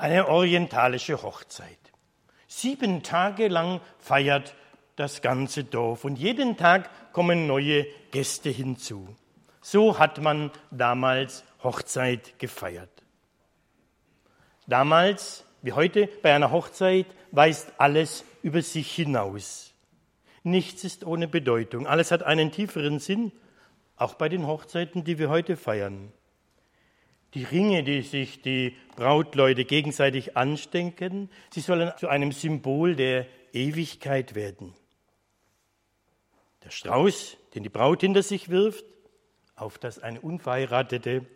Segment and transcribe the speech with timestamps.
[0.00, 1.76] Eine orientalische Hochzeit.
[2.46, 4.54] Sieben Tage lang feiert
[4.94, 9.08] das ganze Dorf und jeden Tag kommen neue Gäste hinzu.
[9.60, 13.02] So hat man damals Hochzeit gefeiert.
[14.68, 19.74] Damals, wie heute, bei einer Hochzeit weist alles über sich hinaus.
[20.44, 21.88] Nichts ist ohne Bedeutung.
[21.88, 23.32] Alles hat einen tieferen Sinn,
[23.96, 26.12] auch bei den Hochzeiten, die wir heute feiern.
[27.34, 34.34] Die Ringe, die sich die Brautleute gegenseitig anstecken, sie sollen zu einem Symbol der Ewigkeit
[34.34, 34.74] werden.
[36.64, 38.84] Der Strauß, den die Braut hinter sich wirft,
[39.56, 41.26] auf dass eine Unverheiratete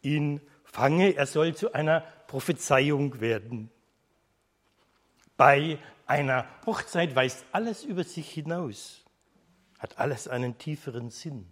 [0.00, 3.70] ihn fange, er soll zu einer Prophezeiung werden.
[5.36, 9.04] Bei einer Hochzeit weist alles über sich hinaus,
[9.78, 11.46] hat alles einen tieferen Sinn.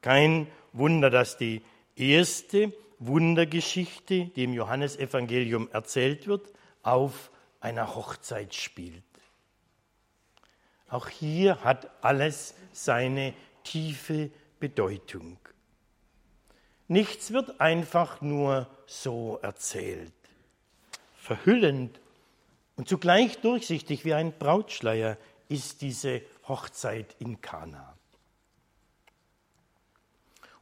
[0.00, 1.62] Kein Wunder, dass die
[1.96, 9.02] erste Wundergeschichte, die im Johannesevangelium erzählt wird, auf einer Hochzeit spielt.
[10.88, 13.34] Auch hier hat alles seine
[13.64, 15.38] tiefe Bedeutung.
[16.88, 20.12] Nichts wird einfach nur so erzählt.
[21.16, 21.98] Verhüllend
[22.76, 25.16] und zugleich durchsichtig wie ein Brautschleier
[25.48, 27.96] ist diese Hochzeit in Kana.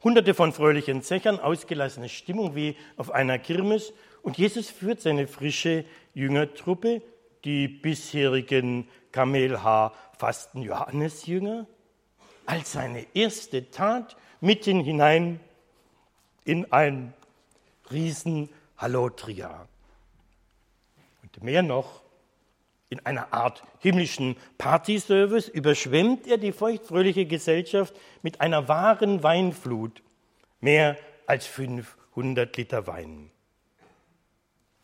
[0.03, 5.85] Hunderte von fröhlichen Zechern, ausgelassene Stimmung wie auf einer Kirmes und Jesus führt seine frische
[6.15, 7.03] Jüngertruppe,
[7.45, 11.67] die bisherigen Kamelhaar-Fasten Johannesjünger,
[12.47, 15.41] als seine erste Tat mitten hinein
[16.45, 17.15] in ein
[17.91, 19.69] riesen Hallotria.
[21.23, 22.03] Und mehr noch,
[22.91, 30.03] in einer Art himmlischen Partyservice überschwemmt er die feuchtfröhliche Gesellschaft mit einer wahren Weinflut,
[30.61, 33.31] mehr als 500 Liter Wein.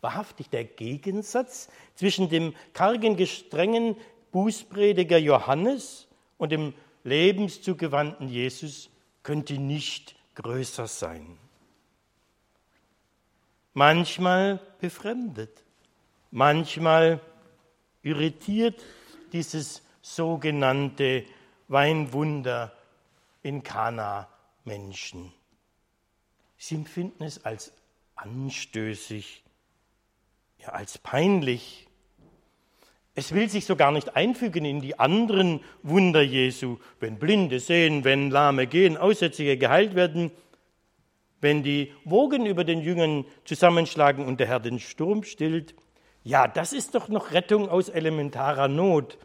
[0.00, 3.96] Wahrhaftig der Gegensatz zwischen dem kargen, gestrengen
[4.30, 6.06] Bußprediger Johannes
[6.38, 8.88] und dem lebenszugewandten Jesus
[9.24, 11.38] könnte nicht größer sein.
[13.74, 15.64] Manchmal befremdet,
[16.30, 17.20] manchmal
[18.06, 18.82] irritiert
[19.32, 21.24] dieses sogenannte
[21.68, 22.72] Weinwunder
[23.42, 24.28] in Kana
[24.64, 25.32] Menschen.
[26.56, 27.72] Sie empfinden es als
[28.14, 29.42] anstößig,
[30.58, 31.86] ja als peinlich
[33.18, 38.04] es will sich so gar nicht einfügen in die anderen Wunder Jesu, wenn Blinde sehen,
[38.04, 40.30] wenn Lahme gehen, Aussätzige geheilt werden,
[41.40, 45.74] wenn die Wogen über den Jüngern zusammenschlagen und der Herr den Sturm stillt.
[46.26, 49.16] Ja, das ist doch noch Rettung aus elementarer Not.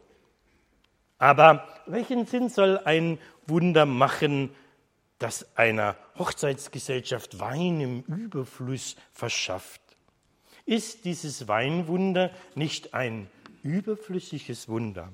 [1.18, 3.18] Aber welchen Sinn soll ein
[3.48, 4.54] Wunder machen,
[5.18, 9.82] das einer Hochzeitsgesellschaft Wein im Überfluss verschafft?
[10.68, 13.32] Ist dieses Weinwunder nicht ein
[13.64, 15.12] überflüssiges Wunder.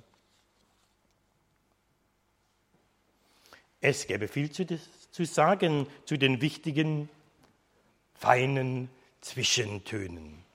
[3.79, 7.07] Es gäbe viel zu, zu sagen zu den wichtigen,
[8.13, 8.89] feinen
[9.21, 10.46] Zwischentönen.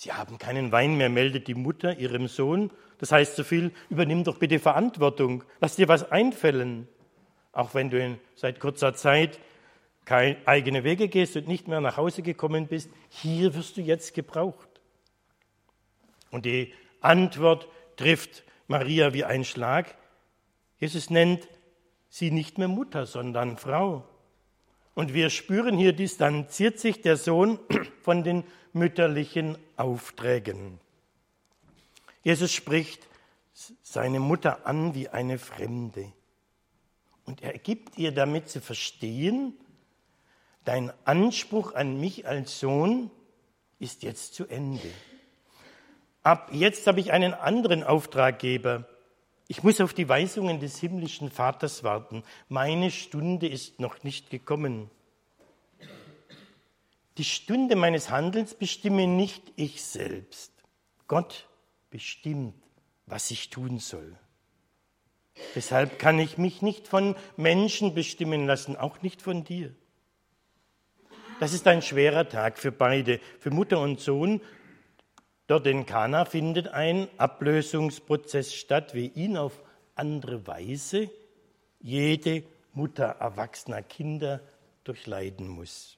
[0.00, 2.70] Sie haben keinen Wein mehr, meldet die Mutter ihrem Sohn.
[2.98, 6.86] Das heißt so viel, übernimm doch bitte Verantwortung, lass dir was einfällen.
[7.50, 9.40] Auch wenn du seit kurzer Zeit
[10.04, 14.14] keine eigene Wege gehst und nicht mehr nach Hause gekommen bist, hier wirst du jetzt
[14.14, 14.68] gebraucht.
[16.30, 17.66] Und die Antwort
[17.96, 19.96] trifft Maria wie ein Schlag.
[20.78, 21.48] Jesus nennt
[22.08, 24.08] sie nicht mehr Mutter, sondern Frau.
[24.98, 27.60] Und wir spüren hier, distanziert sich der Sohn
[28.02, 28.42] von den
[28.72, 30.80] mütterlichen Aufträgen.
[32.24, 33.06] Jesus spricht
[33.84, 36.12] seine Mutter an wie eine Fremde.
[37.26, 39.54] Und er gibt ihr damit zu verstehen,
[40.64, 43.12] dein Anspruch an mich als Sohn
[43.78, 44.90] ist jetzt zu Ende.
[46.24, 48.88] Ab jetzt habe ich einen anderen Auftraggeber.
[49.50, 52.22] Ich muss auf die Weisungen des himmlischen Vaters warten.
[52.50, 54.90] Meine Stunde ist noch nicht gekommen.
[57.16, 60.52] Die Stunde meines Handelns bestimme nicht ich selbst.
[61.08, 61.48] Gott
[61.88, 62.54] bestimmt,
[63.06, 64.16] was ich tun soll.
[65.54, 69.74] Deshalb kann ich mich nicht von Menschen bestimmen lassen, auch nicht von dir.
[71.40, 74.42] Das ist ein schwerer Tag für beide, für Mutter und Sohn,
[75.48, 79.60] Dort in Kana findet ein Ablösungsprozess statt, wie ihn auf
[79.94, 81.10] andere Weise
[81.80, 84.40] jede Mutter erwachsener Kinder
[84.84, 85.96] durchleiden muss.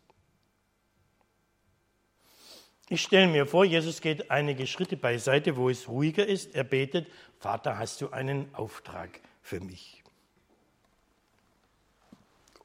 [2.89, 6.55] Ich stelle mir vor, Jesus geht einige Schritte beiseite, wo es ruhiger ist.
[6.55, 7.07] Er betet,
[7.39, 10.03] Vater, hast du einen Auftrag für mich?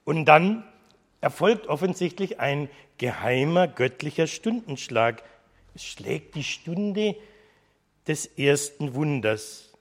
[0.03, 0.63] Und dann
[1.19, 5.23] erfolgt offensichtlich ein geheimer göttlicher Stundenschlag.
[5.75, 7.15] Es schlägt die Stunde
[8.07, 9.73] des ersten Wunders.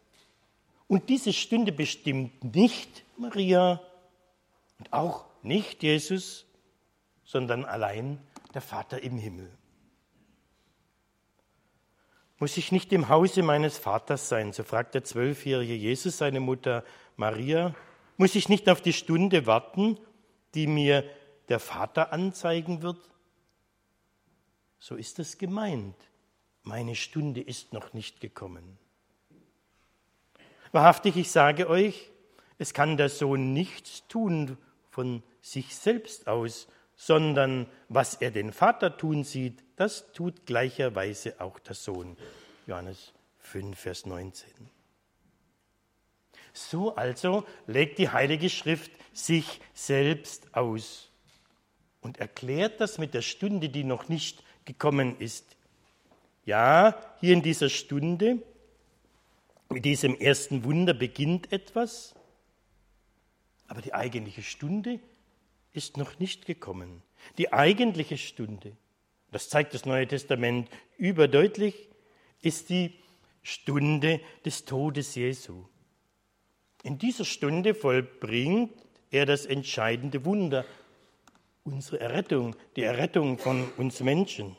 [0.88, 3.80] Und diese Stunde bestimmt nicht Maria
[4.78, 6.46] und auch nicht Jesus,
[7.24, 8.18] sondern allein
[8.54, 9.50] der Vater im Himmel.
[12.38, 14.52] Muss ich nicht im Hause meines Vaters sein?
[14.52, 16.84] So fragt der zwölfjährige Jesus seine Mutter
[17.16, 17.74] Maria.
[18.16, 19.98] Muss ich nicht auf die Stunde warten,
[20.54, 21.04] die mir
[21.48, 22.98] der Vater anzeigen wird?
[24.86, 25.96] So ist es gemeint.
[26.62, 28.76] Meine Stunde ist noch nicht gekommen.
[30.72, 32.10] Wahrhaftig, ich sage euch,
[32.58, 34.58] es kann der Sohn nichts tun
[34.90, 41.58] von sich selbst aus, sondern was er den Vater tun sieht, das tut gleicherweise auch
[41.60, 42.18] der Sohn.
[42.66, 44.50] Johannes 5, Vers 19.
[46.52, 51.10] So also legt die Heilige Schrift sich selbst aus
[52.02, 55.56] und erklärt das mit der Stunde, die noch nicht gekommen ist.
[56.44, 58.42] Ja, hier in dieser Stunde,
[59.70, 62.14] mit diesem ersten Wunder beginnt etwas,
[63.66, 65.00] aber die eigentliche Stunde
[65.72, 67.02] ist noch nicht gekommen.
[67.38, 68.76] Die eigentliche Stunde,
[69.32, 70.68] das zeigt das Neue Testament
[70.98, 71.88] überdeutlich,
[72.42, 72.94] ist die
[73.42, 75.64] Stunde des Todes Jesu.
[76.82, 78.72] In dieser Stunde vollbringt
[79.10, 80.64] er das entscheidende Wunder,
[81.64, 84.56] unsere Errettung, die Errettung von uns Menschen.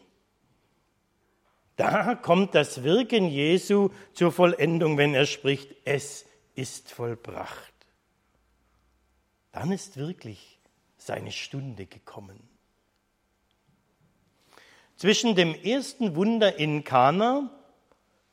[1.75, 6.25] Da kommt das Wirken Jesu zur Vollendung, wenn er spricht, es
[6.55, 7.73] ist vollbracht.
[9.51, 10.59] Dann ist wirklich
[10.97, 12.39] seine Stunde gekommen.
[14.97, 17.51] Zwischen dem ersten Wunder in Kana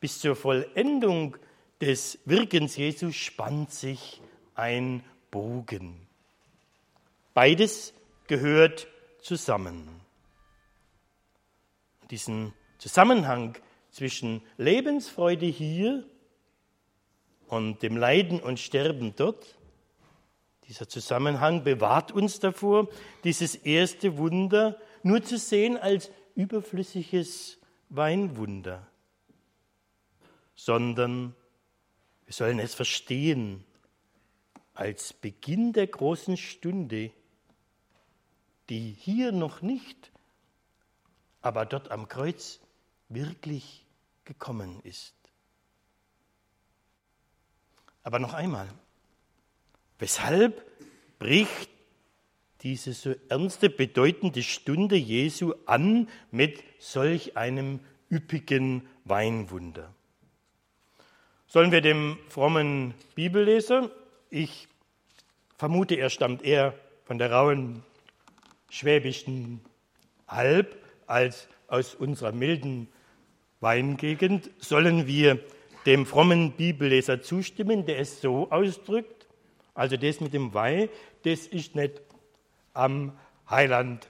[0.01, 1.37] bis zur Vollendung
[1.81, 4.21] des Wirkens Jesu spannt sich
[4.55, 6.07] ein Bogen.
[7.35, 7.93] Beides
[8.33, 8.89] gehört
[9.21, 10.01] zusammen.
[12.11, 13.59] Diesen Zusammenhang
[13.91, 16.07] zwischen Lebensfreude hier
[17.49, 19.59] und dem Leiden und Sterben dort,
[20.67, 22.89] dieser Zusammenhang bewahrt uns davor,
[23.25, 27.59] dieses erste Wunder nur zu sehen als überflüssiges
[27.91, 28.87] Weinwunder
[30.55, 31.35] sondern
[32.25, 33.65] wir sollen es verstehen
[34.75, 37.11] als Beginn der großen Stunde,
[38.73, 40.11] die hier noch nicht,
[41.43, 42.59] aber dort am Kreuz
[43.11, 43.85] wirklich
[44.25, 45.13] gekommen ist.
[48.03, 48.67] Aber noch einmal,
[49.99, 50.65] weshalb
[51.19, 51.69] bricht
[52.63, 57.79] diese so ernste, bedeutende Stunde Jesu an mit solch einem
[58.11, 59.93] üppigen Weinwunder?
[61.47, 63.91] Sollen wir dem frommen Bibelleser,
[64.31, 64.67] ich
[65.59, 66.73] vermute, er stammt eher
[67.05, 67.85] von der rauen
[68.73, 69.61] schwäbischen
[70.27, 70.77] Alb
[71.07, 72.89] als aus unserer milden
[73.61, 75.39] Weingegend, sollen wir
[75.87, 79.27] dem frommen Bibelleser zustimmen, der es so ausdrückt,
[79.75, 80.89] also das mit dem Wein,
[81.25, 82.01] das ist nicht
[82.75, 83.13] am
[83.49, 84.09] Heiland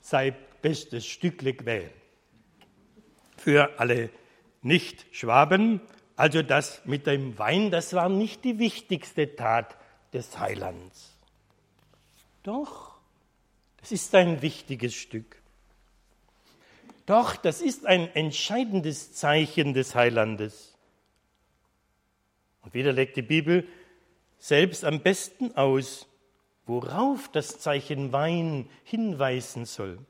[0.00, 1.90] sei bestes Stückle Quell.
[3.36, 4.10] Für alle
[4.62, 5.80] Nicht-Schwaben
[6.16, 9.76] also das mit dem Wein, das war nicht die wichtigste Tat
[10.14, 11.14] des Heilands.
[12.42, 12.85] Doch,
[13.86, 15.40] das ist ein wichtiges Stück.
[17.06, 20.76] Doch, das ist ein entscheidendes Zeichen des Heilandes.
[22.62, 23.64] Und wieder legt die Bibel
[24.38, 26.08] selbst am besten aus,
[26.66, 30.00] worauf das Zeichen Wein hinweisen soll.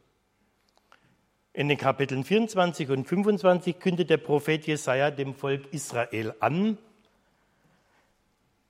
[1.52, 6.78] In den Kapiteln 24 und 25 kündet der Prophet Jesaja dem Volk Israel an,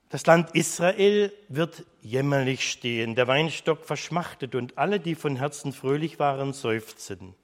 [0.08, 6.18] das Land Israel wird jämmerlich stehen, der Weinstock verschmachtet und alle, die von Herzen fröhlich
[6.18, 7.34] waren, seufzen.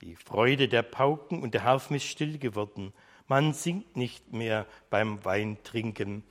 [0.00, 2.92] Die Freude der Pauken und der Harfen ist still geworden.
[3.26, 6.24] Man singt nicht mehr beim Weintrinken.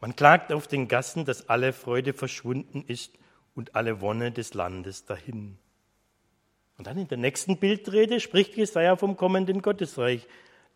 [0.00, 3.12] Man klagt auf den Gassen, dass alle Freude verschwunden ist
[3.54, 5.58] und alle Wonne des Landes dahin.
[6.78, 10.26] Und dann in der nächsten Bildrede spricht Jesaja vom kommenden Gottesreich.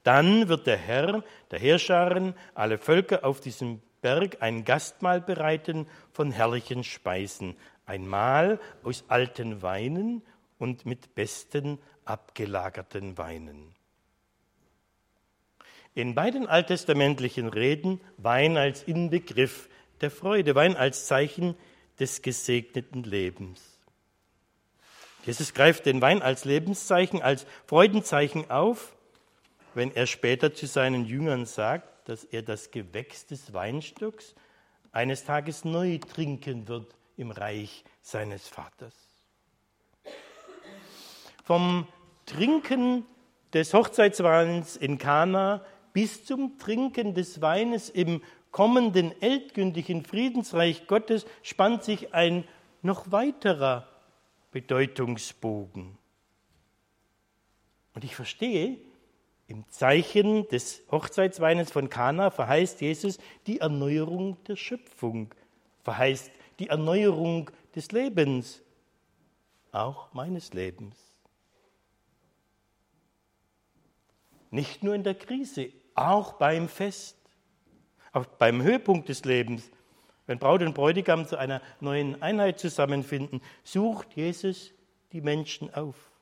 [0.05, 6.31] Dann wird der Herr, der Herrscharen, alle Völker auf diesem Berg ein Gastmahl bereiten von
[6.31, 7.57] herrlichen Speisen.
[7.87, 10.23] Ein Mahl aus alten Weinen
[10.59, 13.75] und mit besten abgelagerten Weinen.
[15.95, 19.69] In beiden alttestamentlichen Reden Wein als Inbegriff
[20.01, 21.57] der Freude, Wein als Zeichen
[21.99, 23.79] des gesegneten Lebens.
[25.25, 28.95] Jesus greift den Wein als Lebenszeichen, als Freudenzeichen auf,
[29.77, 34.35] wenn er später zu seinen Jüngern sagt, dass er das Gewächs des Weinstocks
[34.93, 38.95] eines Tages neu trinken wird im Reich seines Vaters.
[41.45, 41.87] Vom
[42.27, 43.05] Trinken
[43.53, 51.85] des Hochzeitsweins in Kana bis zum Trinken des Weines im kommenden endgültigen Friedensreich Gottes spannt
[51.85, 52.45] sich ein
[52.83, 53.89] noch weiterer
[54.53, 55.99] Bedeutungsbogen.
[57.95, 58.79] Und ich verstehe,
[59.47, 65.35] im Zeichen des Hochzeitsweines von Kana verheißt Jesus die Erneuerung der Schöpfung,
[65.83, 68.63] verheißt die Erneuerung des Lebens,
[69.73, 70.97] auch meines Lebens.
[74.51, 77.19] Nicht nur in der Krise, auch beim Fest,
[78.13, 79.71] auch beim Höhepunkt des Lebens.
[80.27, 84.73] Wenn Braut und Bräutigam zu einer neuen Einheit zusammenfinden, sucht Jesus
[85.13, 86.14] die Menschen auf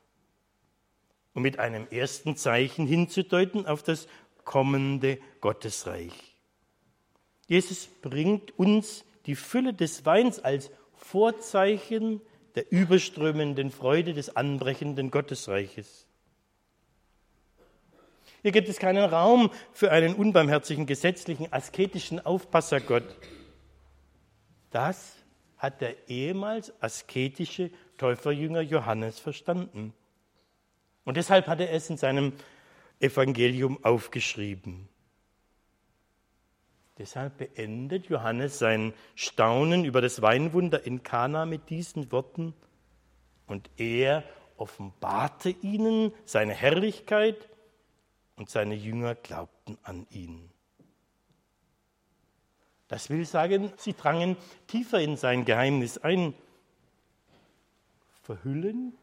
[1.35, 4.07] um mit einem ersten Zeichen hinzudeuten auf das
[4.45, 6.13] kommende Gottesreich.
[7.47, 12.21] Jesus bringt uns die Fülle des Weins als Vorzeichen
[12.55, 16.07] der überströmenden Freude des anbrechenden Gottesreiches.
[18.43, 23.05] Hier gibt es keinen Raum für einen unbarmherzigen, gesetzlichen, asketischen Aufpassergott.
[24.71, 25.15] Das
[25.57, 29.95] hat der ehemals asketische Täuferjünger Johannes verstanden.
[31.05, 32.33] Und deshalb hat er es in seinem
[33.01, 34.89] Evangelium aufgeschrieben.
[36.99, 42.55] Deshalb beendet Johannes sein Staunen über das Weinwunder in Kana mit diesen Worten.
[43.47, 44.23] Und er
[44.57, 47.49] offenbarte ihnen seine Herrlichkeit
[48.37, 50.51] und seine Jünger glaubten an ihn.
[52.87, 56.35] Das will sagen, sie drangen tiefer in sein Geheimnis ein,
[58.23, 58.95] verhüllend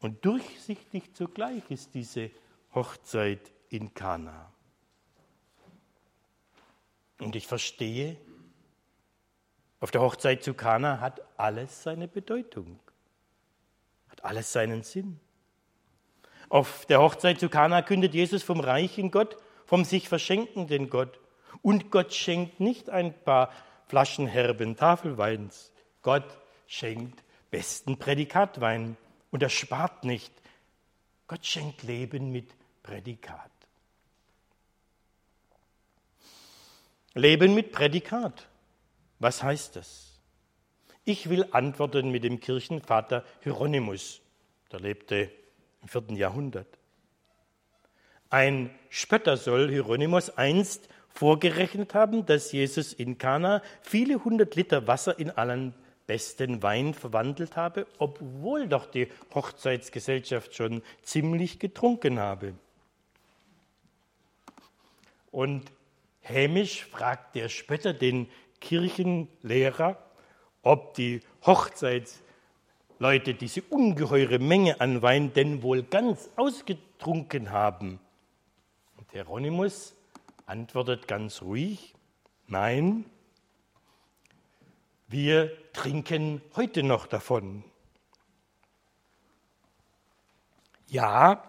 [0.00, 2.30] und durchsichtig zugleich ist diese
[2.74, 4.52] Hochzeit in Kana.
[7.20, 8.16] Und ich verstehe,
[9.80, 12.78] auf der Hochzeit zu Kana hat alles seine Bedeutung,
[14.08, 15.18] hat alles seinen Sinn.
[16.48, 19.36] Auf der Hochzeit zu Kana kündet Jesus vom reichen Gott,
[19.66, 21.20] vom sich verschenkenden Gott.
[21.62, 23.52] Und Gott schenkt nicht ein paar
[23.86, 25.72] Flaschen herben Tafelweins.
[26.02, 28.96] Gott schenkt besten Prädikatwein
[29.30, 30.32] und er spart nicht.
[31.26, 32.50] Gott schenkt Leben mit
[32.82, 33.50] Prädikat.
[37.14, 38.48] Leben mit Prädikat.
[39.18, 40.18] Was heißt das?
[41.04, 44.20] Ich will antworten mit dem Kirchenvater Hieronymus.
[44.70, 45.30] Der lebte
[45.82, 46.68] im vierten Jahrhundert.
[48.30, 55.18] Ein Spötter soll Hieronymus einst vorgerechnet haben, dass Jesus in Kana viele hundert Liter Wasser
[55.18, 55.74] in allen
[56.08, 62.54] besten Wein verwandelt habe, obwohl doch die Hochzeitsgesellschaft schon ziemlich getrunken habe.
[65.30, 65.70] Und
[66.20, 68.26] hämisch fragt der Spötter den
[68.60, 69.98] Kirchenlehrer,
[70.62, 78.00] ob die Hochzeitsleute diese ungeheure Menge an Wein denn wohl ganz ausgetrunken haben.
[78.96, 79.94] Und Hieronymus
[80.46, 81.94] antwortet ganz ruhig,
[82.46, 83.04] nein,
[85.08, 87.64] wir trinken heute noch davon.
[90.86, 91.42] Ja,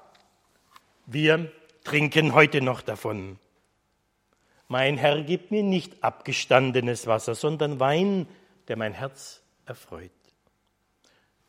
[1.05, 1.51] wir
[1.83, 3.37] trinken heute noch davon.
[4.67, 8.27] Mein Herr gibt mir nicht abgestandenes Wasser, sondern Wein,
[8.67, 10.11] der mein Herz erfreut.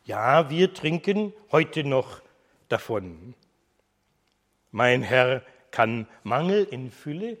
[0.03, 2.21] Ja, wir trinken heute noch
[2.67, 3.35] davon.
[4.71, 7.37] Mein Herr kann Mangel in Fülle,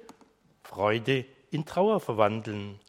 [0.63, 2.79] Freude in Trauer verwandeln.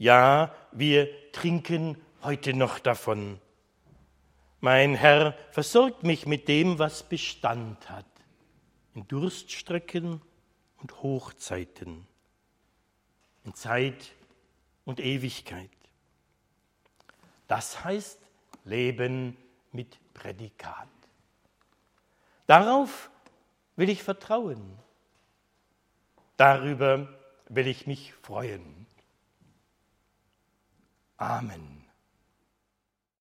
[0.00, 3.38] Ja, wir trinken heute noch davon.
[4.60, 8.06] Mein Herr versorgt mich mit dem, was Bestand hat,
[8.94, 10.22] in Durststrecken
[10.78, 12.06] und Hochzeiten,
[13.44, 14.12] in Zeit
[14.86, 15.68] und Ewigkeit.
[17.46, 18.20] Das heißt
[18.64, 19.36] Leben
[19.70, 20.88] mit Prädikat.
[22.46, 23.10] Darauf
[23.76, 24.78] will ich vertrauen.
[26.38, 27.06] Darüber
[27.50, 28.79] will ich mich freuen.
[31.20, 31.79] Amen.